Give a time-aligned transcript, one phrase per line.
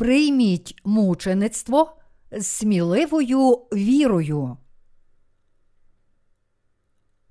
[0.00, 1.96] Прийміть мучеництво
[2.32, 4.56] з сміливою вірою.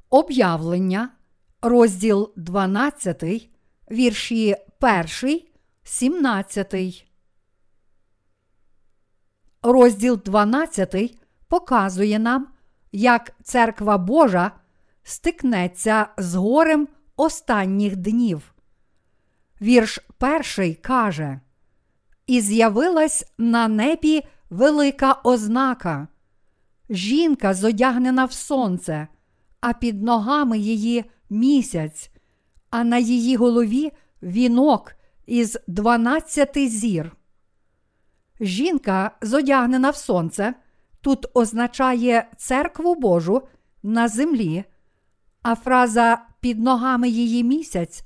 [0.10, 1.10] Об'явлення,
[1.62, 3.50] розділ 12,
[3.92, 4.56] вірші
[5.24, 5.42] 1,
[5.84, 7.06] 17.
[9.62, 12.48] Розділ 12 показує нам,
[12.92, 14.52] як церква Божа
[15.04, 18.54] стикнеться з горем останніх днів.
[19.62, 21.40] Вірш перший каже:
[22.30, 26.08] І з'явилась на небі велика ознака.
[26.90, 29.08] Жінка зодягнена в сонце,
[29.62, 32.12] а під ногами її місяць,
[32.70, 33.92] а на її голові
[34.24, 34.94] вінок
[35.26, 37.16] із дванадцяти зір.
[38.42, 40.54] Жінка, зодягнена в сонце,
[41.02, 43.42] тут означає церкву Божу
[43.84, 44.64] на землі,
[45.42, 48.04] а фраза під ногами її місяць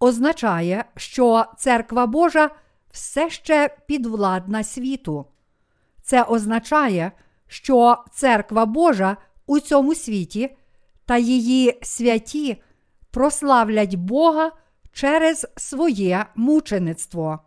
[0.00, 2.50] означає, що церква Божа
[2.92, 5.26] все ще підвладна світу.
[6.02, 7.12] Це означає,
[7.46, 10.56] що церква Божа у цьому світі
[11.04, 12.62] та її святі
[13.10, 14.52] прославлять Бога
[14.92, 17.38] через своє мучеництво.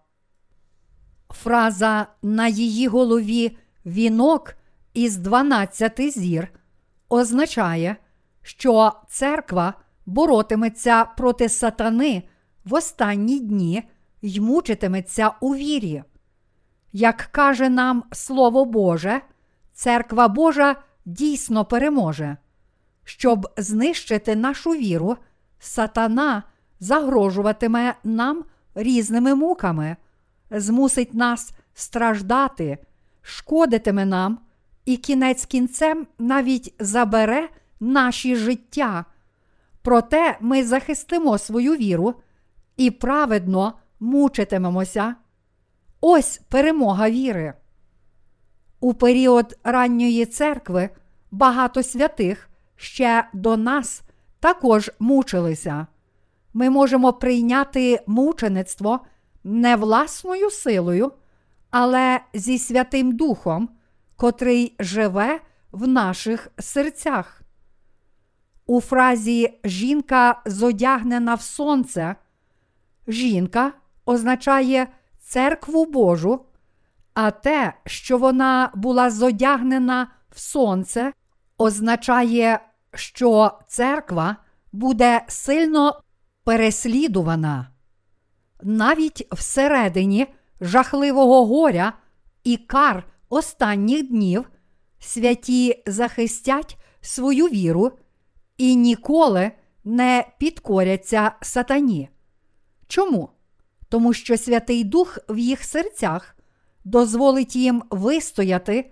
[1.30, 4.56] Фраза на її голові вінок
[4.94, 6.50] із 12 зір
[7.10, 7.96] означає,
[8.42, 9.73] що церква
[10.06, 12.23] боротиметься проти сатани
[12.66, 13.84] в останні дні
[14.26, 16.04] й мучитиметься у вірі.
[16.94, 19.22] Як каже нам Слово Боже,
[19.73, 22.38] церква Божа дійсно переможе.
[23.04, 25.17] Щоб знищити нашу віру,
[25.59, 26.44] сатана
[26.80, 28.44] загрожуватиме нам
[28.76, 29.95] різними муками,
[30.52, 32.78] змусить нас страждати,
[33.22, 34.39] шкодитиме нам
[34.86, 39.05] і кінець кінцем навіть забере наші життя.
[39.82, 42.16] Проте ми захистимо свою віру
[42.78, 45.16] і праведно мучитимемося.
[46.02, 47.54] Ось перемога віри.
[48.80, 50.89] У період ранньої церкви
[51.32, 54.02] багато святих ще до нас
[54.39, 55.88] також мучилися.
[56.54, 59.00] Ми можемо прийняти мучеництво
[59.44, 61.11] не власною силою,
[61.70, 63.70] але зі Святим Духом,
[64.16, 65.39] котрий живе
[65.72, 67.42] в наших серцях.
[68.66, 72.16] У фразі жінка зодягнена в сонце.
[73.08, 73.73] Жінка
[74.05, 74.88] означає
[75.20, 76.45] церкву Божу,
[77.14, 81.14] а те, що вона була зодягнена в сонце,
[81.58, 82.60] означає,
[82.93, 84.36] що церква
[84.71, 86.02] буде сильно
[86.43, 87.67] переслідувана.
[88.61, 90.27] Навіть всередині
[90.61, 91.93] жахливого горя
[92.43, 94.49] і кар останніх днів
[94.99, 97.92] святі захистять свою віру
[98.58, 99.52] і ніколи
[99.83, 102.10] не підкоряться сатані.
[102.87, 103.30] Чому?
[103.90, 106.36] Тому що Святий Дух в їх серцях
[106.84, 108.92] дозволить їм вистояти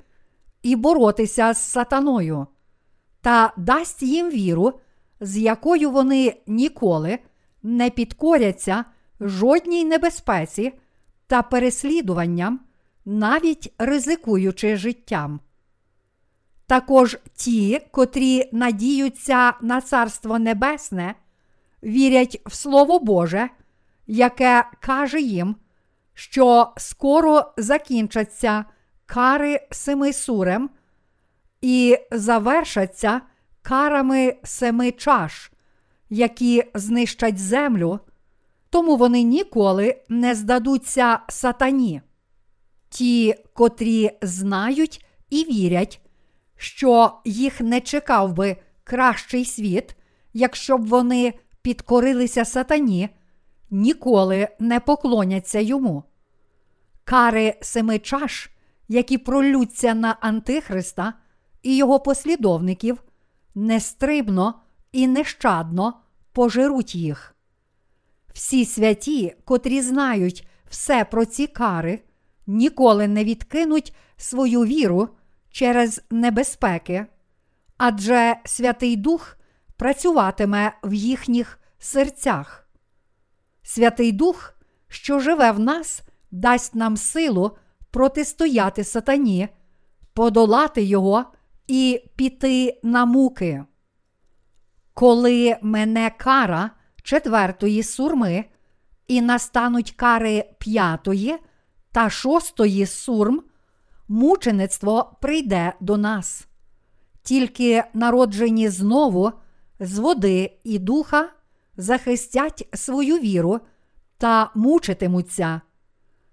[0.64, 2.48] і боротися з сатаною,
[3.22, 4.80] та дасть їм віру,
[5.20, 7.20] з якою вони ніколи
[7.64, 8.86] не підкоряться
[9.20, 10.74] жодній небезпеці
[11.28, 12.60] та переслідуванням,
[13.06, 15.40] навіть ризикуючи життям.
[16.68, 21.16] Також ті, котрі надіються на Царство Небесне,
[21.84, 23.50] вірять в Слово Боже,
[24.08, 25.56] яке каже їм,
[26.14, 28.66] що скоро закінчаться
[29.06, 30.70] кари семи сурем
[31.62, 33.22] і завершаться
[33.62, 35.52] карами семи чаш,
[36.10, 38.00] які знищать землю,
[38.70, 42.02] тому вони ніколи не здадуться сатані.
[42.90, 46.02] Ті, котрі знають і вірять,
[46.58, 49.96] що їх не чекав би кращий світ,
[50.34, 53.10] якщо б вони підкорилися сатані,
[53.74, 56.04] ніколи не поклоняться йому.
[57.04, 58.50] Кари семи чаш,
[58.88, 61.14] які пролються на Антихриста
[61.64, 63.04] і його послідовників,
[63.56, 64.62] нестрибно
[64.92, 65.94] і нещадно
[66.32, 67.36] пожируть їх.
[68.34, 72.00] Всі святі, котрі знають все про ці кари,
[72.48, 75.10] ніколи не відкинуть свою віру
[75.50, 77.06] через небезпеки,
[77.78, 79.38] адже Святий Дух
[79.78, 82.63] працюватиме в їхніх серцях.
[83.64, 84.54] Святий Дух,
[84.88, 87.58] що живе в нас, дасть нам силу
[87.92, 89.50] протистояти сатані,
[90.14, 91.26] подолати його
[91.68, 93.64] і піти на муки.
[94.94, 96.72] Коли мене кара
[97.04, 98.46] четвертої сурми,
[99.08, 101.38] і настануть кари п'ятої
[101.92, 103.44] та шостої сурм,
[104.08, 106.48] мучеництво прийде до нас.
[107.24, 109.32] Тільки народжені знову
[109.80, 111.30] з води і духа
[111.78, 113.60] захистять свою віру
[114.18, 115.62] та мучитимуться.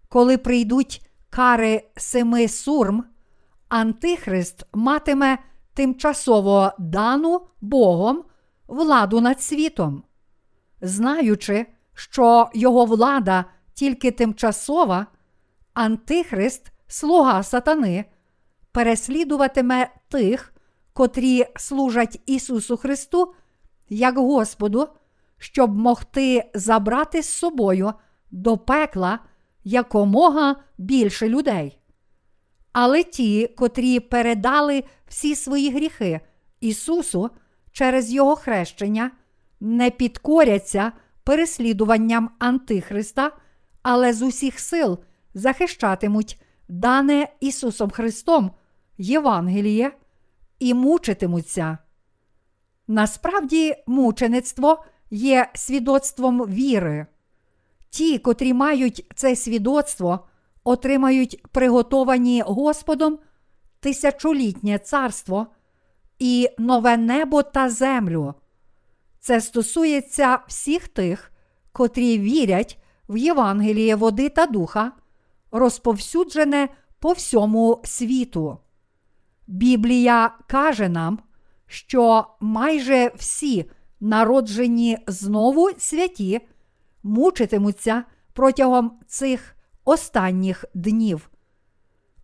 [0.09, 3.05] Коли прийдуть кари семи сурм,
[3.69, 5.39] Антихрист матиме
[5.75, 8.25] тимчасово дану Богом
[8.69, 10.03] владу над світом,
[10.81, 13.45] знаючи, що його влада
[13.75, 15.07] тільки тимчасова,
[15.75, 18.05] Антихрист, слуга сатани,
[18.73, 20.53] переслідуватиме тих,
[20.93, 23.35] котрі служать Ісусу Христу
[23.89, 24.89] як Господу,
[25.41, 27.93] щоб могти забрати з собою
[28.31, 29.19] до пекла
[29.65, 31.79] якомога більше людей.
[32.73, 36.21] Але ті, котрі передали всі свої гріхи
[36.61, 37.31] Ісусу
[37.73, 39.11] через Його хрещення,
[39.61, 40.93] не підкоряться
[41.25, 43.33] переслідуванням Антихриста,
[43.83, 44.99] але з усіх сил
[45.35, 48.51] захищатимуть дане Ісусом Христом
[48.99, 49.93] Євангеліє
[50.59, 51.79] і мучитимуться.
[52.89, 57.07] Насправді, мучеництво є свідоцтвом віри.
[57.91, 60.27] Ті, котрі мають це свідоцтво,
[60.65, 63.19] отримають приготовані Господом
[63.81, 65.47] тисячолітнє царство
[66.19, 68.35] і нове небо та землю.
[69.21, 71.33] Це стосується всіх тих,
[71.73, 72.79] котрі вірять
[73.09, 74.93] в Євангеліє води та духа,
[75.53, 76.69] розповсюджене
[76.99, 78.59] по всьому світу.
[79.47, 81.19] Біблія каже нам,
[81.67, 86.41] що майже всі народжені знову святі
[87.03, 91.31] мучитимуться протягом цих останніх днів.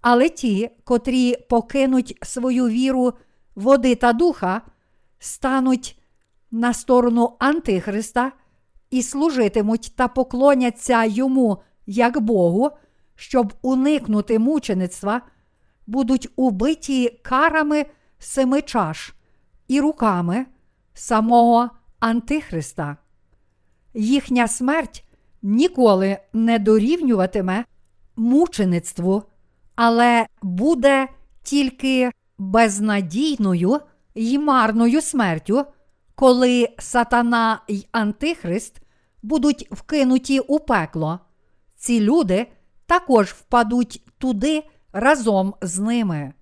[0.01, 3.13] Але ті, котрі покинуть свою віру
[3.55, 4.63] води та духа,
[5.19, 6.03] стануть
[6.51, 8.33] на сторону Антихриста
[8.91, 12.71] і служитимуть та поклоняться йому як Богу,
[13.15, 15.23] щоб уникнути мучеництва,
[15.87, 17.87] будуть убиті карами
[18.19, 19.15] семи чаш
[19.69, 20.47] і руками
[20.97, 21.71] самого
[22.01, 22.97] Антихриста.
[23.95, 25.05] Їхня смерть
[25.43, 27.65] ніколи не дорівнюватиме
[28.17, 29.23] мучеництву,
[29.75, 31.09] але буде
[31.43, 33.81] тільки безнадійною
[34.15, 35.65] й марною смертю,
[36.15, 38.81] коли сатана й Антихрист
[39.23, 41.21] будуть вкинуті у пекло.
[41.77, 42.47] Ці люди
[42.87, 46.33] також впадуть туди разом з ними.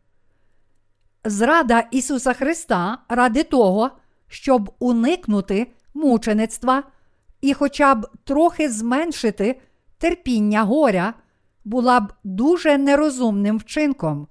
[1.24, 3.90] Зрада Ісуса Христа ради того,
[4.34, 6.82] щоб уникнути мучеництва
[7.40, 9.60] і хоча б трохи зменшити
[9.98, 11.14] терпіння горя,
[11.64, 14.28] була б дуже нерозумним вчинком.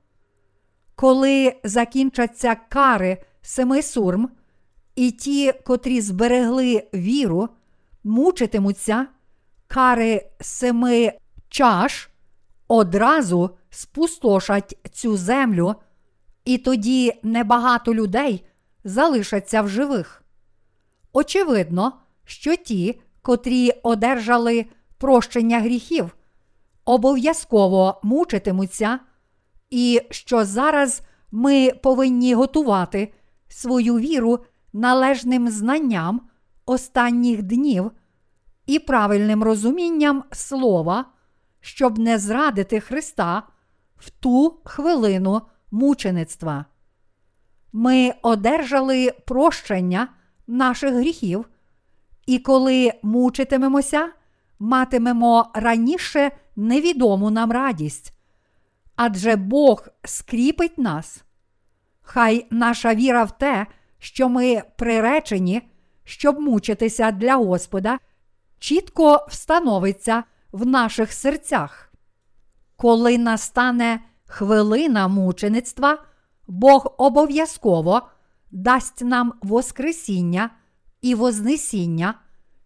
[0.95, 4.29] Коли закінчаться кари семи сурм,
[4.95, 7.49] і ті, котрі зберегли віру,
[8.03, 9.07] мучитимуться,
[9.67, 11.13] кари семи
[11.49, 12.09] чаш
[12.67, 15.75] одразу спустошать цю землю,
[16.45, 18.45] і тоді небагато людей
[18.83, 20.24] залишаться в живих.
[21.13, 21.94] Очевидно,
[22.25, 24.65] що ті, котрі одержали
[24.97, 26.15] прощення гріхів,
[26.85, 29.00] обов'язково мучитимуться,
[29.69, 31.01] і що зараз
[31.31, 33.13] ми повинні готувати
[33.47, 34.39] свою віру
[34.74, 36.21] належним знанням
[36.65, 37.91] останніх днів
[38.65, 41.06] і правильним розумінням слова,
[41.62, 43.44] щоб не зрадити Христа
[43.97, 46.66] в ту хвилину мучеництва.
[47.73, 50.07] Ми одержали прощення
[50.47, 51.49] наших гріхів,
[52.25, 54.09] і коли мучитимемося,
[54.59, 58.13] матимемо раніше невідому нам радість.
[58.95, 61.23] Адже Бог скріпить нас.
[62.01, 63.68] Хай наша віра в те,
[63.99, 65.61] що ми приречені,
[66.03, 67.99] щоб мучитися для Господа,
[68.59, 71.94] чітко встановиться в наших серцях.
[72.75, 75.97] Коли настане хвилина мучеництва,
[76.54, 78.02] Бог обов'язково
[78.52, 80.50] дасть нам Воскресіння
[81.02, 82.14] і Вознесіння,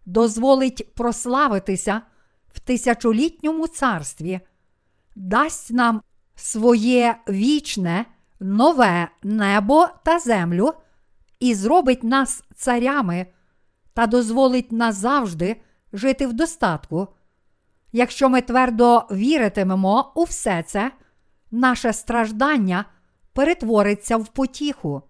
[0.05, 2.01] дозволить прославитися
[2.47, 4.39] в тисячолітньому царстві,
[5.15, 6.01] дасть нам
[6.35, 8.05] своє вічне,
[8.39, 10.73] нове небо та землю
[11.39, 13.27] і зробить нас царями
[13.93, 15.61] та дозволить назавжди
[15.93, 17.07] жити в достатку.
[17.91, 20.91] Якщо ми твердо віритимемо у все це,
[21.51, 22.85] наше страждання
[23.37, 25.01] перетвориться в потіху.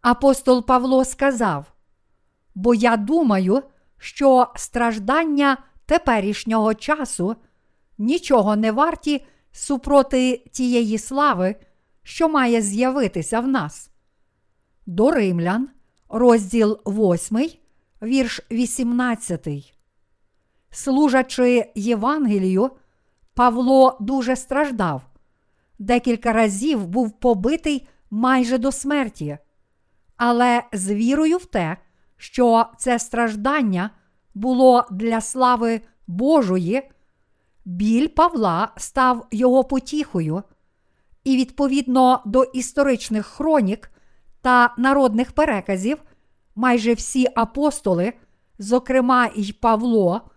[0.00, 1.72] Апостол Павло сказав:
[2.54, 3.62] Бо я думаю,
[3.98, 5.56] що страждання
[5.86, 7.36] теперішнього часу
[7.98, 11.56] нічого не варті супроти тієї слави,
[12.02, 13.90] що має з'явитися в нас.
[14.86, 15.68] До Римлян,
[16.08, 17.50] розділ 8,
[18.02, 19.48] вірш 18.
[20.70, 22.70] Служачи Євангелію,
[23.34, 25.02] Павло дуже страждав.
[25.78, 29.38] Декілька разів був побитий майже до смерті,
[30.16, 31.76] але з вірою в те,
[32.16, 33.90] що це страждання
[34.34, 36.90] було для слави Божої,
[37.64, 40.42] біль Павла став його потіхою,
[41.24, 43.90] і відповідно до історичних хронік
[44.42, 45.98] та народних переказів,
[46.54, 48.12] майже всі апостоли,
[48.58, 50.30] зокрема й Павло,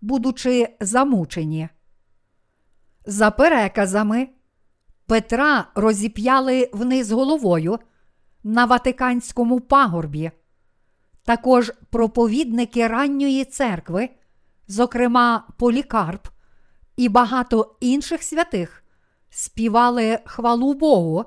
[0.00, 1.68] будучи замучені.
[3.06, 4.28] За переказами,
[5.08, 7.78] Петра розіп'яли вниз головою
[8.44, 10.30] на Ватиканському пагорбі.
[11.24, 14.08] Також проповідники ранньої церкви,
[14.66, 16.28] зокрема Полікарп
[16.96, 18.84] і багато інших святих,
[19.30, 21.24] співали хвалу Богу,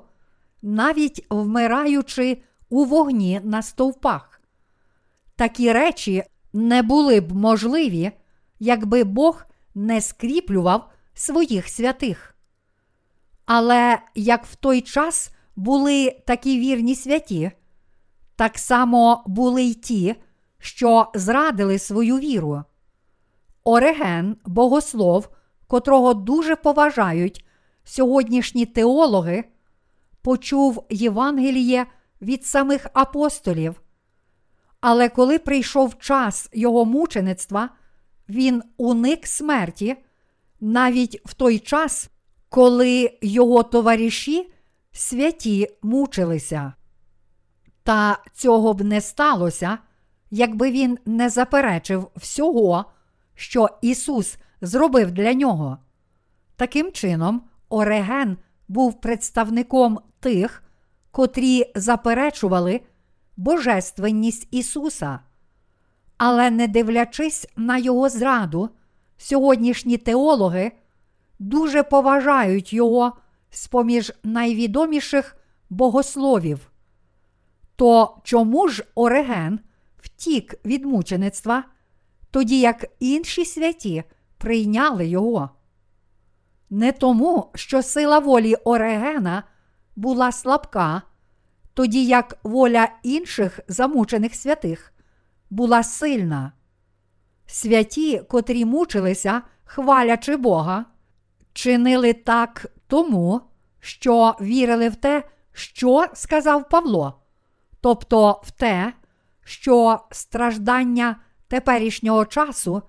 [0.62, 4.40] навіть вмираючи у вогні на стовпах.
[5.36, 8.12] Такі речі не були б можливі,
[8.60, 12.31] якби Бог не скріплював своїх святих.
[13.46, 17.50] Але як в той час були такі вірні святі,
[18.36, 20.14] так само були й ті,
[20.58, 22.62] що зрадили свою віру.
[23.64, 25.28] Ореген, богослов,
[25.66, 27.44] котрого дуже поважають
[27.84, 29.44] сьогоднішні теологи,
[30.22, 31.86] почув Євангеліє
[32.22, 33.82] від самих апостолів.
[34.80, 37.68] Але коли прийшов час його мучеництва,
[38.28, 39.96] він уник смерті
[40.60, 42.10] навіть в той час,
[42.52, 44.52] коли його товариші
[44.92, 46.72] святі мучилися.
[47.82, 49.78] Та цього б не сталося,
[50.30, 52.84] якби він не заперечив всього,
[53.34, 55.78] що Ісус зробив для нього.
[56.56, 58.36] Таким чином, Ореген
[58.68, 60.62] був представником тих,
[61.10, 62.80] котрі заперечували
[63.36, 65.20] Божественність Ісуса.
[66.16, 68.70] Але не дивлячись на його зраду,
[69.16, 70.72] сьогоднішні теологи
[71.42, 73.16] дуже поважають його
[73.50, 75.36] з поміж найвідоміших
[75.70, 76.70] богословів.
[77.76, 79.60] То чому ж Ореген
[79.98, 81.64] втік від мучеництва,
[82.30, 84.04] тоді як інші святі
[84.38, 85.50] прийняли його?
[86.70, 89.42] Не тому, що сила волі Орегена
[89.96, 91.02] була слабка,
[91.74, 94.92] тоді як воля інших замучених святих
[95.50, 96.52] була сильна.
[97.46, 100.84] Святі, котрі мучилися, хвалячи Бога,
[101.52, 103.40] чинили так тому,
[103.80, 107.22] що вірили в те, що сказав Павло,
[107.80, 108.92] тобто в те,
[109.44, 111.16] що страждання
[111.48, 112.82] теперішнього часу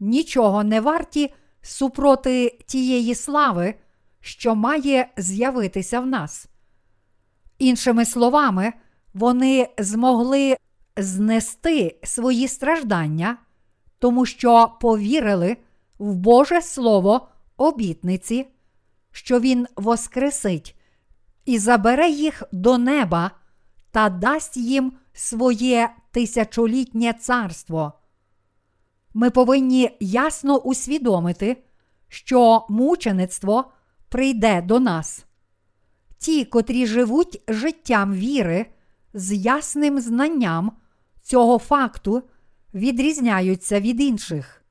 [0.00, 3.74] нічого не варті супроти тієї слави,
[4.20, 6.46] що має з'явитися в нас.
[7.58, 8.72] Іншими словами,
[9.14, 10.56] вони змогли
[10.96, 13.36] знести свої страждання,
[13.98, 15.56] тому що повірили
[15.98, 17.28] в Боже Слово
[17.60, 18.46] обітниці,
[19.10, 20.76] що Він воскресить
[21.44, 23.30] і забере їх до неба
[23.90, 27.92] та дасть їм своє тисячолітнє царство.
[29.14, 31.56] Ми повинні ясно усвідомити,
[32.08, 33.72] що мучеництво
[34.08, 35.24] прийде до нас.
[36.18, 38.66] Ті, котрі живуть життям віри
[39.14, 40.72] з ясним знанням
[41.22, 42.22] цього факту,
[42.74, 44.64] відрізняються від інших.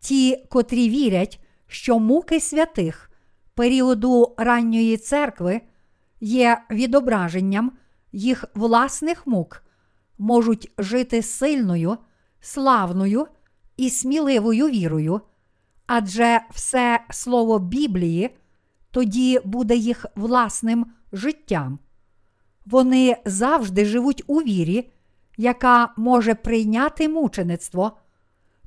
[0.00, 1.40] Ті, котрі вірять,
[1.70, 3.10] що муки святих
[3.54, 5.60] періоду ранньої церкви
[6.20, 7.72] є відображенням
[8.12, 9.62] їх власних мук,
[10.18, 11.96] можуть жити сильною,
[12.40, 13.26] славною
[13.76, 15.20] і сміливою вірою,
[15.86, 18.30] адже все слово Біблії
[18.90, 21.78] тоді буде їх власним життям.
[22.66, 24.92] Вони завжди живуть у вірі,
[25.36, 27.92] яка може прийняти мучеництво,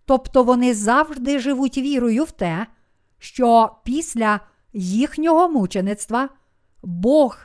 [0.05, 2.67] тобто вони завжди живуть вірою в те,
[3.23, 4.39] що після
[4.73, 6.29] їхнього мучеництва
[6.81, 7.37] Бог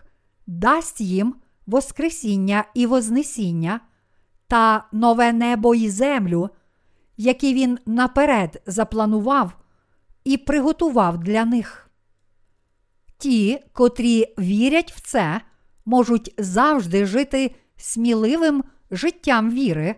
[0.47, 1.35] дасть їм
[1.67, 3.81] Воскресіння і Вознесіння
[4.49, 6.51] та нове небо і землю,
[7.17, 9.53] які він наперед запланував
[10.25, 11.91] і приготував для них.
[13.19, 15.41] Ті, котрі вірять в це,
[15.85, 19.95] можуть завжди жити сміливим життям віри,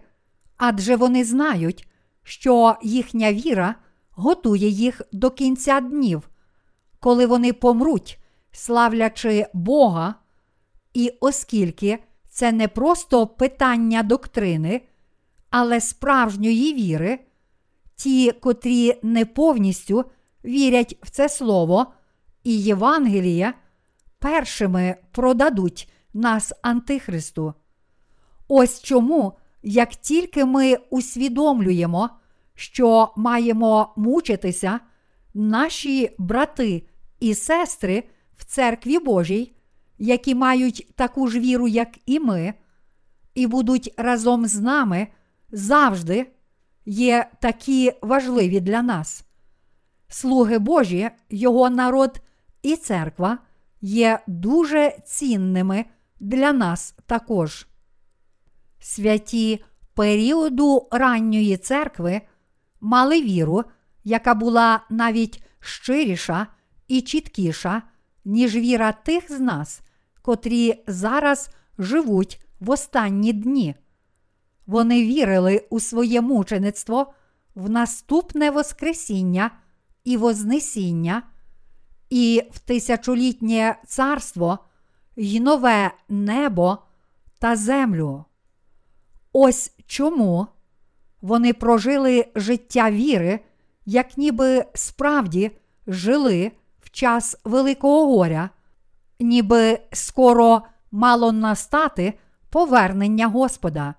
[0.57, 1.89] адже вони знають,
[2.23, 3.75] що їхня віра
[4.11, 6.31] готує їх до кінця днів,
[7.01, 8.19] коли вони помруть,
[8.53, 10.15] славлячи Бога,
[10.95, 11.99] і оскільки
[12.29, 14.81] це не просто питання доктрини,
[15.51, 17.19] але справжньої віри,
[17.97, 20.05] ті, котрі не повністю
[20.45, 21.87] вірять в це слово
[22.45, 23.55] і Євангеліє,
[24.19, 27.55] першими продадуть нас Антихристу.
[28.49, 32.11] Ось чому, як тільки ми усвідомлюємо,
[32.61, 34.81] що маємо мучитися,
[35.35, 36.87] наші брати
[37.21, 38.05] і сестри
[38.37, 39.53] в церкві Божій,
[39.99, 42.55] які мають таку ж віру, як і ми,
[43.35, 45.09] і будуть разом з нами
[45.51, 46.27] завжди
[46.87, 49.25] є такі важливі для нас.
[50.09, 52.21] слуги Божі, його народ
[52.63, 53.39] і церква
[53.81, 55.85] є дуже цінними
[56.21, 57.67] для нас також.
[58.81, 59.65] Святі
[59.95, 62.21] періоду ранньої церкви
[62.81, 63.65] мали віру,
[64.05, 66.47] яка була навіть щиріша
[66.89, 67.83] і чіткіша,
[68.25, 69.81] ніж віра тих з нас,
[70.23, 73.75] котрі зараз живуть в останні дні.
[74.67, 77.13] Вони вірили у своє мучеництво,
[77.55, 79.51] в наступне Воскресіння
[80.05, 81.23] і Вознесіння,
[82.11, 84.59] і в тисячолітнє царство
[85.17, 86.79] й нове небо
[87.39, 88.25] та землю.
[89.33, 90.47] Ось чому
[91.23, 93.41] вони прожили життя віри,
[93.87, 95.51] як ніби справді
[95.87, 98.51] жили в час Великого горя,
[99.21, 102.15] ніби скоро мало настати
[102.51, 103.95] повернення Господа.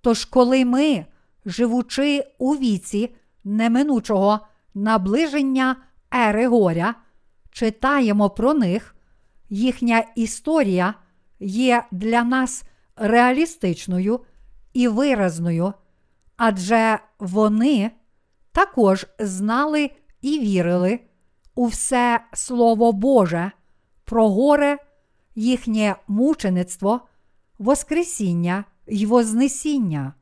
[0.00, 1.06] Тож, коли ми,
[1.44, 3.14] живучи у віці
[3.44, 4.40] неминучого
[4.74, 5.76] наближення
[6.14, 6.94] ери горя,
[7.50, 8.94] читаємо про них,
[9.48, 10.94] їхня історія
[11.40, 12.64] є для нас
[12.96, 14.20] реалістичною
[14.72, 15.72] і виразною,
[16.42, 17.90] адже вони
[18.52, 21.00] також знали і вірили
[21.54, 23.52] у все Слово Боже,
[24.04, 24.78] про горе,
[25.34, 27.00] їхнє мучеництво,
[27.58, 30.14] Воскресіння й Вознесіння.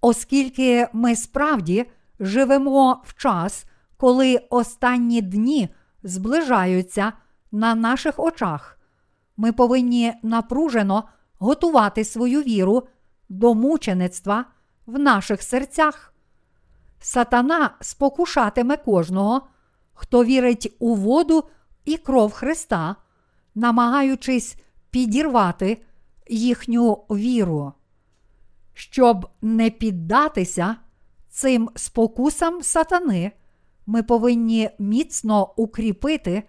[0.00, 1.86] Оскільки ми справді
[2.20, 3.64] живемо в час,
[3.96, 5.68] коли останні дні
[6.02, 7.12] зближаються
[7.52, 8.78] на наших очах,
[9.36, 11.04] ми повинні напружено
[11.38, 12.82] готувати свою віру
[13.28, 14.44] до мучеництва
[14.90, 16.14] в наших серцях.
[17.00, 19.42] Сатана спокушатиме кожного,
[19.92, 21.44] хто вірить у воду
[21.84, 22.96] і кров Христа,
[23.54, 24.56] намагаючись
[24.90, 25.82] підірвати
[26.28, 27.72] їхню віру.
[28.74, 30.76] Щоб не піддатися
[31.28, 33.32] цим спокусам сатани,
[33.86, 36.42] ми повинні міцно укріпити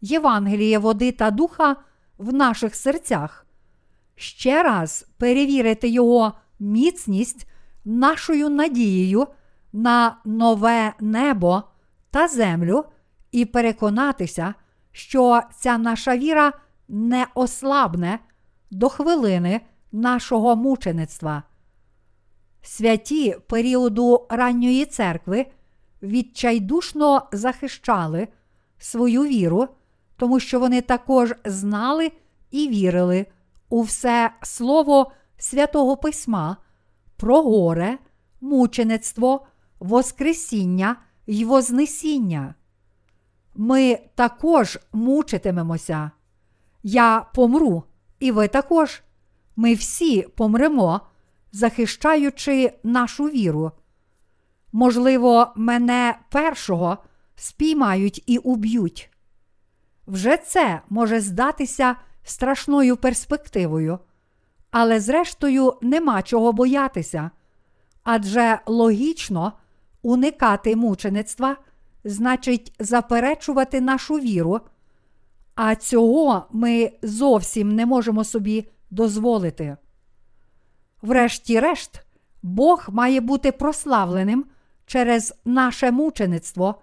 [0.00, 1.76] Євангеліє води та духа
[2.18, 3.46] в наших серцях,
[4.14, 7.47] ще раз перевірити його міцність
[7.88, 9.26] нашою надією
[9.72, 11.62] на нове небо
[12.10, 12.84] та землю
[13.32, 14.54] і переконатися,
[14.92, 16.52] що ця наша віра
[16.88, 18.18] не ослабне
[18.70, 19.60] до хвилини
[19.92, 21.42] нашого мучеництва.
[22.62, 25.46] Святі періоду ранньої церкви
[26.02, 28.28] відчайдушно захищали
[28.78, 29.68] свою віру,
[30.16, 32.12] тому що вони також знали
[32.50, 33.26] і вірили
[33.68, 36.56] у все слово святого Письма
[37.18, 37.98] про горе,
[38.40, 39.46] мучеництво,
[39.80, 42.54] Воскресіння й Вознесіння.
[43.54, 46.10] Ми також мучитимемося.
[46.82, 47.84] Я помру,
[48.18, 49.02] і ви також.
[49.56, 51.00] Ми всі помремо,
[51.52, 53.72] захищаючи нашу віру.
[54.72, 56.98] Можливо, мене першого
[57.36, 59.10] спіймають і уб'ють.
[60.06, 63.98] Вже це може здатися страшною перспективою,
[64.70, 67.30] але зрештою нема чого боятися,
[68.04, 69.52] адже логічно
[70.02, 71.56] уникати мучеництва
[72.04, 74.60] значить заперечувати нашу віру,
[75.54, 79.76] а цього ми зовсім не можемо собі дозволити.
[81.02, 82.04] Врешті-решт,
[82.42, 84.44] Бог має бути прославленим
[84.86, 86.74] через наше мучеництво,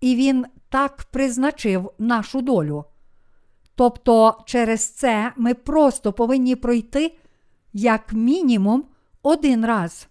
[0.00, 2.84] і Він так призначив нашу долю.
[3.74, 7.18] Тобто через це ми просто повинні пройти
[7.72, 8.84] як мінімум
[9.22, 10.08] один раз.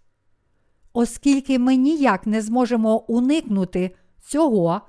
[0.93, 4.81] Оскільки ми ніяк не зможемо уникнути цього,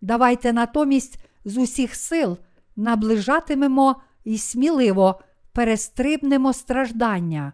[0.00, 2.38] давайте натомість з усіх сил
[2.76, 5.20] наближатимемо і сміливо
[5.52, 7.52] перестрибнемо страждання.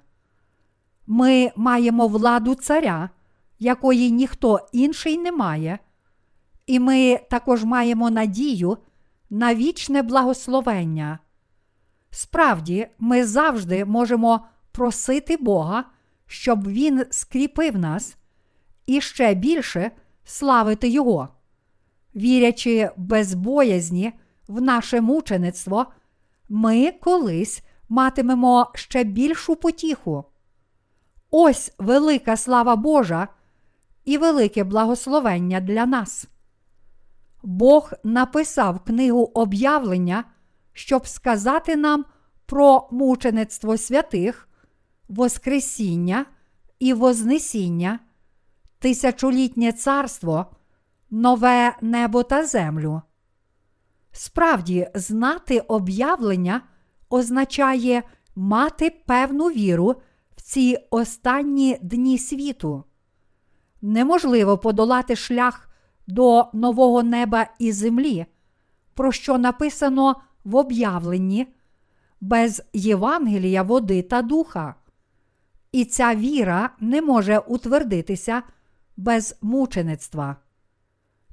[1.06, 3.10] Ми маємо владу царя,
[3.58, 5.78] якої ніхто інший не має,
[6.66, 8.78] і ми також маємо надію
[9.34, 11.18] на вічне благословення.
[12.10, 15.84] Справді, ми завжди можемо просити Бога,
[16.26, 18.16] щоб Він скріпив нас
[18.86, 19.90] і ще більше
[20.24, 21.28] славити Його.
[22.16, 24.12] Вірячи без боязні
[24.48, 25.86] в наше мучеництво,
[26.48, 30.24] ми колись матимемо ще більшу потіху.
[31.30, 33.28] Ось велика слава Божа
[34.04, 36.28] і велике благословення для нас.
[37.44, 40.24] Бог написав книгу об'явлення,
[40.72, 42.04] щоб сказати нам
[42.46, 44.48] про мучеництво святих,
[45.08, 46.26] Воскресіння
[46.78, 47.98] і Вознесіння,
[48.78, 50.46] тисячолітнє царство,
[51.10, 53.02] нове небо та землю.
[54.12, 56.60] Справді, знати об'явлення
[57.10, 58.02] означає
[58.36, 59.94] мати певну віру
[60.36, 62.84] в ці останні дні світу.
[63.82, 65.73] Неможливо подолати шлях
[66.06, 68.26] до нового неба і землі,
[68.94, 71.46] про що написано в об'явленні,
[72.20, 74.74] без Євангелія, води та духа.
[75.72, 78.42] І ця віра не може утвердитися
[78.96, 80.36] без мучеництва.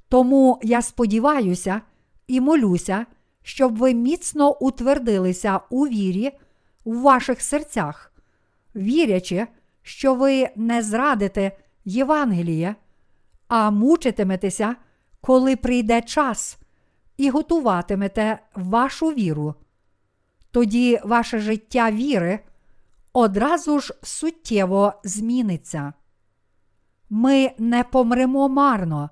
[0.08, 1.80] Тому я сподіваюся
[2.26, 3.06] і молюся,
[3.42, 6.32] щоб ви міцно утвердилися у вірі
[6.84, 8.12] в ваших серцях,
[8.76, 9.46] вірячи,
[9.82, 11.52] що ви не зрадите
[11.84, 12.74] Євангеліє,
[13.54, 14.76] а мучитиметеся,
[15.20, 16.58] коли прийде час,
[17.16, 19.54] і готуватимете вашу віру.
[20.50, 22.40] Тоді ваше життя віри
[23.12, 25.92] одразу ж суттєво зміниться.
[27.10, 29.10] Ми не помремо марно,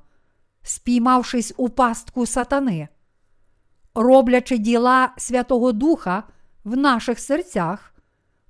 [0.62, 2.88] спіймавшись у пастку сатани,
[3.94, 6.22] роблячи діла Святого Духа
[6.64, 7.94] в наших серцях,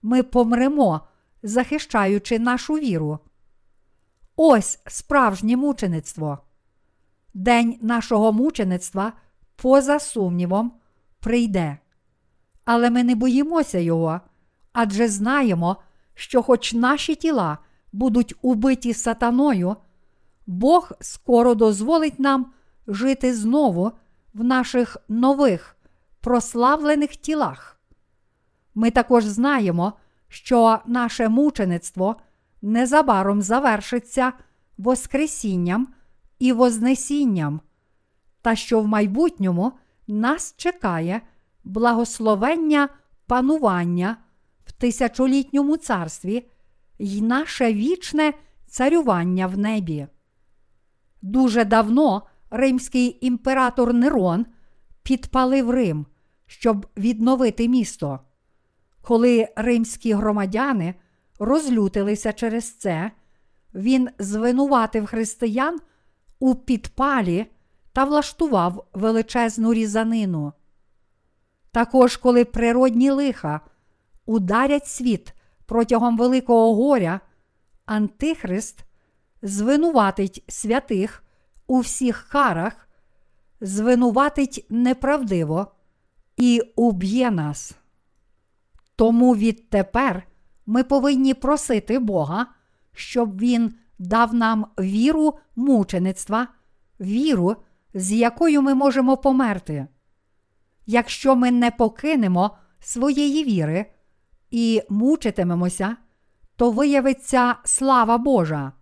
[0.02, 1.00] ми помремо,
[1.42, 3.18] захищаючи нашу віру.
[4.42, 6.38] Ось справжнє мучеництво.
[7.34, 9.12] День нашого мучеництва,
[9.56, 10.72] поза сумнівом,
[11.18, 11.78] прийде.
[12.64, 14.20] Але ми не боїмося його,
[14.72, 15.76] адже знаємо,
[16.14, 17.58] що, хоч наші тіла
[17.92, 19.76] будуть убиті сатаною,
[20.46, 22.52] Бог скоро дозволить нам
[22.86, 23.92] жити знову
[24.34, 25.76] в наших нових
[26.20, 27.80] прославлених тілах.
[28.74, 29.92] Ми також знаємо,
[30.28, 32.16] що наше мучеництво
[32.62, 34.32] незабаром завершиться
[34.78, 35.88] Воскресінням
[36.38, 37.60] і Вознесінням,
[38.42, 39.72] та що в майбутньому
[40.08, 41.20] нас чекає
[41.64, 42.88] благословення
[43.26, 44.16] панування
[44.64, 46.46] в тисячолітньому царстві
[46.98, 48.32] й наше вічне
[48.66, 50.06] царювання в небі.
[51.22, 54.46] Дуже давно римський імператор Нерон
[55.02, 56.06] підпалив Рим,
[56.46, 58.20] щоб відновити місто.
[59.02, 60.94] Коли римські громадяни
[61.40, 63.10] розлютилися через це,
[63.74, 65.80] він звинуватив християн
[66.38, 67.46] у підпалі
[67.92, 70.52] та влаштував величезну різанину.
[71.72, 73.60] Також, коли природні лиха
[74.26, 75.34] ударять світ
[75.66, 77.20] протягом Великого горя,
[77.86, 78.84] Антихрист
[79.42, 81.24] звинуватить святих
[81.66, 82.88] у всіх карах,
[83.60, 85.66] звинуватить неправдиво
[86.36, 87.74] і уб'є нас.
[88.96, 90.22] Тому відтепер
[90.70, 92.46] ми повинні просити Бога,
[92.92, 96.48] щоб Він дав нам віру мучеництва,
[97.00, 97.56] віру,
[97.94, 99.86] з якою ми можемо померти.
[100.86, 103.86] Якщо ми не покинемо своєї віри
[104.50, 105.96] і мучитимемося,
[106.56, 108.72] то виявиться слава Божа.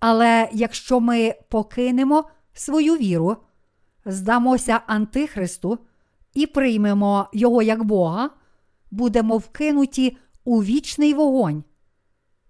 [0.00, 3.36] Але якщо ми покинемо свою віру,
[4.04, 5.78] здамося Антихристу
[6.34, 8.30] і приймемо Його як Бога,
[8.90, 11.64] будемо вкинуті у вічний вогонь.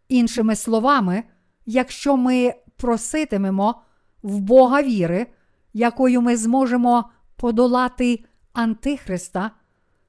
[0.08, 1.24] Іншими словами,
[1.66, 3.82] якщо ми проситимемо
[4.22, 5.26] в Бога віри,
[5.72, 9.50] якою ми зможемо подолати Антихриста,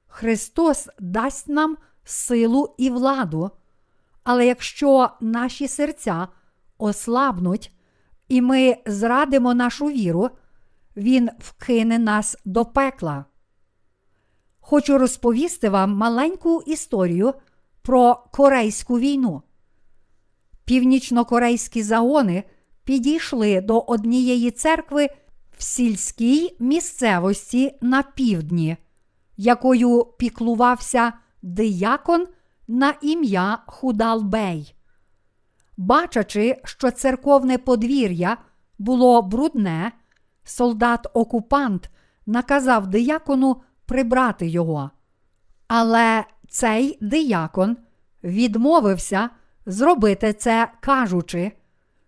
[0.06, 3.50] Христос дасть нам силу і владу.
[4.24, 6.28] Але якщо наші серця
[6.78, 7.72] ослабнуть,
[8.28, 10.30] і ми зрадимо нашу віру,
[10.96, 13.24] Він вкине нас до пекла.
[14.60, 17.34] Хочу розповісти вам маленьку історію
[17.82, 19.42] про Корейську війну.
[20.64, 22.44] Північно-корейські загони
[22.84, 25.08] підійшли до однієї церкви
[25.58, 28.76] в сільській місцевості на півдні,
[29.36, 32.26] якою піклувався диякон
[32.68, 34.74] на ім'я Худалбей.
[35.76, 38.36] Бачачи, що церковне подвір'я
[38.78, 39.92] було брудне,
[40.44, 41.90] солдат-окупант
[42.26, 44.90] наказав диякону прибрати його.
[45.68, 47.76] Але цей диякон
[48.24, 49.30] відмовився
[49.66, 51.52] зробити це, кажучи,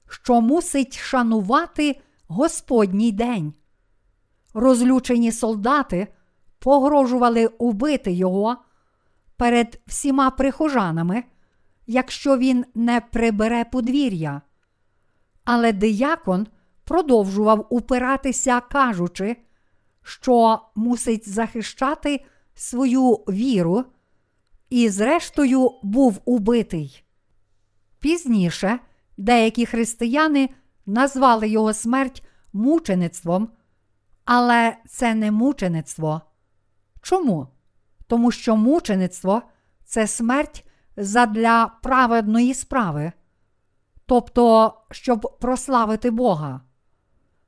[0.09, 3.55] що мусить шанувати Господній день.
[4.55, 6.09] Розлючені солдати
[6.59, 8.57] погрожували убити його
[9.37, 11.25] перед всіма прихожанами,
[11.87, 14.43] якщо він не прибере подвір'я.
[15.45, 16.47] Але диякон
[16.85, 19.37] продовжував упиратися, кажучи,
[20.03, 23.85] що мусить захищати свою віру,
[24.71, 27.05] і, зрештою, був убитий.
[27.99, 28.79] Пізніше
[29.17, 30.51] деякі християни
[30.87, 32.23] назвали його смерть
[32.53, 33.49] мучеництвом,
[34.25, 36.21] але це не мучеництво.
[37.03, 37.49] Чому?
[38.07, 39.43] Тому що мучеництво
[39.85, 40.65] це смерть
[40.97, 43.13] задля праведної справи,
[44.07, 46.61] тобто, щоб прославити Бога.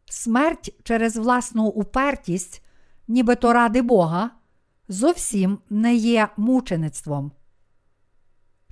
[0.05, 2.63] Смерть через власну упертість,
[3.09, 4.31] нібито ради Бога,
[4.89, 7.33] зовсім не є мучеництвом.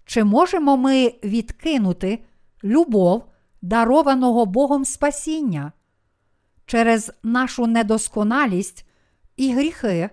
[0.05, 2.24] Чи можемо ми відкинути
[2.64, 3.24] любов
[3.62, 5.72] дарованого Богом спасіння?
[6.66, 8.87] через нашу недосконалість
[9.37, 10.11] і гріхи,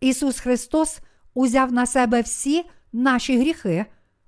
[0.00, 1.00] Ісус Христос
[1.34, 3.86] узяв на себе всі наші гріхи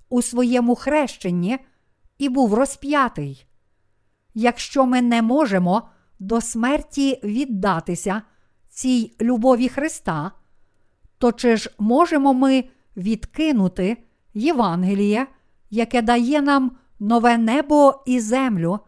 [0.08, 1.58] у своєму хрещенні
[2.18, 3.46] і був розп'ятий.
[4.34, 8.22] Якщо ми не можемо до смерті віддатися
[8.68, 10.32] цій любові Христа,
[11.20, 12.64] то чи ж можемо ми
[12.96, 13.96] відкинути
[14.34, 15.26] Євангеліє,
[15.70, 18.78] яке дає нам нове небо і землю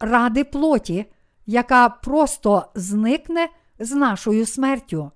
[0.00, 1.04] ради плоті,
[1.46, 5.10] яка просто зникне з нашою смертю?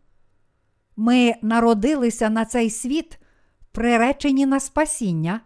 [0.97, 3.19] Ми народилися на цей світ,
[3.73, 5.41] приречені на спасіння,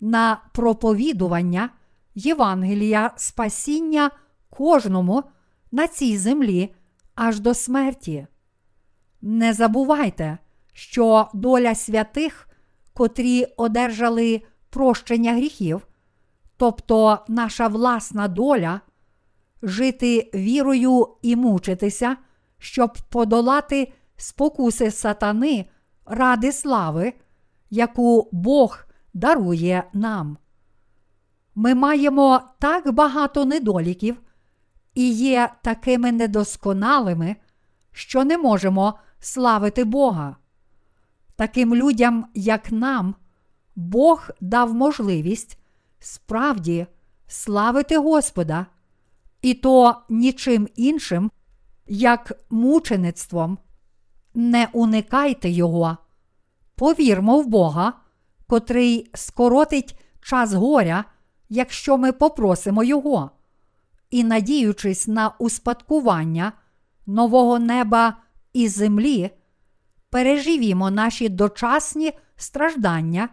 [0.00, 1.70] на проповідування
[2.14, 4.10] Євангелія спасіння
[4.50, 5.22] кожному
[5.72, 6.74] на цій землі
[7.14, 8.26] аж до смерті.
[9.22, 10.38] Не забувайте,
[10.72, 12.48] що доля святих,
[12.92, 15.86] котрі одержали прощення гріхів,
[16.56, 18.80] тобто наша власна доля,
[19.62, 22.16] жити вірою і мучитися,
[22.58, 25.66] щоб подолати спокуси сатани
[26.06, 27.12] ради слави,
[27.70, 30.38] яку Бог дарує нам.
[31.54, 34.20] Ми маємо так багато недоліків
[34.94, 37.36] і є такими недосконалими,
[37.92, 40.36] що не можемо славити Бога.
[41.40, 43.14] Таким людям, як нам,
[43.76, 45.58] Бог дав можливість
[45.98, 46.86] справді
[47.26, 48.66] славити Господа,
[49.42, 51.30] і то нічим іншим,
[51.86, 53.58] як мучеництвом.
[54.34, 55.96] Не уникайте Його,
[56.74, 57.92] повірмо в Бога,
[58.46, 61.04] котрий скоротить час горя,
[61.48, 63.30] якщо ми попросимо Його,
[64.10, 66.52] і надіючись на успадкування
[67.06, 68.16] нового неба
[68.52, 69.30] і землі,
[70.10, 73.28] переживімо наші дочасні страждання,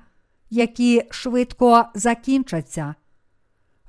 [0.49, 2.95] які швидко закінчаться.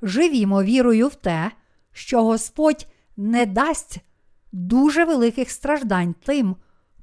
[0.01, 1.51] Живімо вірою в те,
[1.91, 3.99] що Господь не дасть
[4.51, 6.55] дуже великих страждань тим,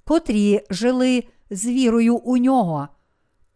[0.05, 2.89] котрі жили з вірою у нього,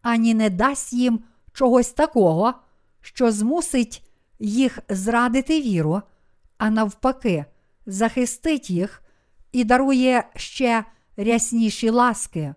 [0.01, 1.19] ані не дасть їм
[1.53, 2.53] чогось такого,
[3.01, 6.01] що змусить їх зрадити віру,
[6.57, 7.45] а навпаки,
[7.85, 9.01] захистить їх
[9.51, 10.85] і дарує ще
[11.17, 12.55] рясніші ласки.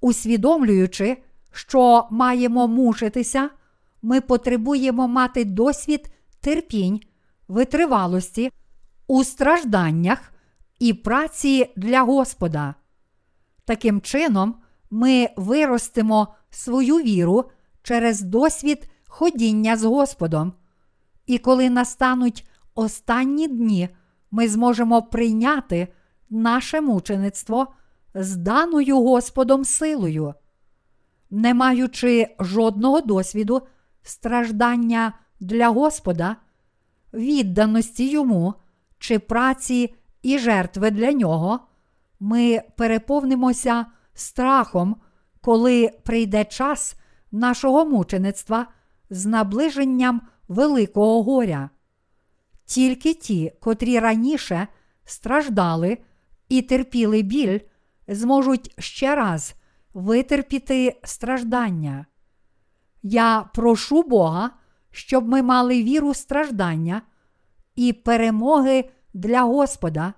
[0.00, 1.16] Усвідомлюючи,
[1.52, 3.50] що маємо мучитися,
[4.02, 7.00] ми потребуємо мати досвід терпінь,
[7.48, 8.52] витривалості
[9.06, 10.32] у стражданнях
[10.78, 12.74] і праці для Господа.
[13.64, 14.54] Таким чином,
[14.90, 17.44] ми виростимо свою віру
[17.82, 20.52] через досвід ходіння з Господом.
[21.26, 23.88] І коли настануть останні дні,
[24.30, 25.88] ми зможемо прийняти
[26.30, 27.66] наше мучеництво
[28.14, 30.34] з даною Господом силою.
[31.30, 33.62] Не маючи жодного досвіду
[34.02, 36.36] страждання для Господа,
[37.14, 38.54] відданості йому
[38.98, 41.60] чи праці і жертви для нього,
[42.20, 44.96] ми переповнимося страхом,
[45.40, 46.94] коли прийде час
[47.32, 48.66] нашого мучеництва
[49.10, 51.70] з наближенням великого горя.
[52.64, 54.66] Тільки ті, котрі раніше
[55.04, 55.98] страждали
[56.50, 57.60] і терпіли біль,
[58.08, 59.54] зможуть ще раз
[59.94, 62.06] витерпіти страждання.
[63.02, 64.50] Я прошу Бога,
[64.90, 67.02] щоб ми мали віру страждання
[67.76, 70.14] і перемоги для Господа,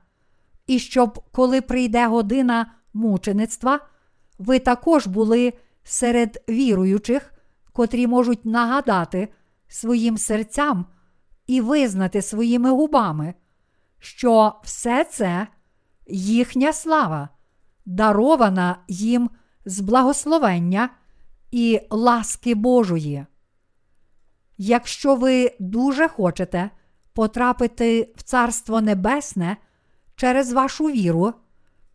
[0.66, 3.80] і щоб, коли прийде година мучеництва,
[4.38, 5.52] ви також були
[5.84, 7.32] серед віруючих,
[7.72, 9.28] котрі можуть нагадати
[9.68, 10.86] своїм серцям
[11.46, 13.34] і визнати своїми губами,
[13.98, 15.46] що все це
[16.06, 17.28] їхня слава,
[17.86, 19.30] дарована їм
[19.64, 20.90] з благословення
[21.50, 23.26] і ласки Божої.
[24.58, 26.70] Якщо ви дуже хочете
[27.12, 29.56] потрапити в Царство Небесне
[30.16, 31.32] через вашу віру,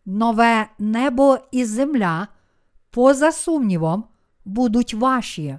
[0.06, 2.28] нове небо і земля,
[2.90, 4.04] поза сумнівом,
[4.44, 5.58] будуть ваші.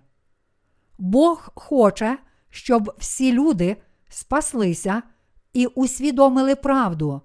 [0.98, 2.18] Бог хоче,
[2.50, 3.78] щоб всі люди
[4.10, 5.02] спаслися
[5.54, 7.22] і усвідомили правду.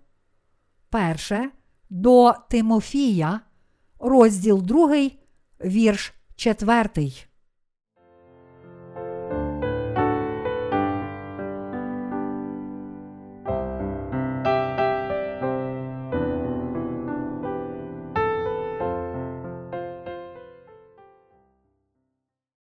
[0.94, 1.50] Перше
[1.90, 3.40] до Тимофія,
[4.00, 5.10] розділ 2,
[5.64, 6.90] вірш 4.